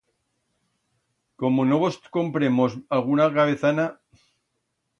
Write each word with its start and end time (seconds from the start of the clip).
Como 1.39 1.61
no 1.69 1.75
vos 1.83 1.95
compremos 2.17 2.71
alguna 2.95 3.31
cabezana. 3.37 3.85